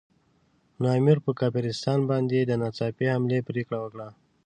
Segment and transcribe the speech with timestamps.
[0.81, 4.07] نو امیر پر کافرستان باندې د ناڅاپي حملې پرېکړه وکړه.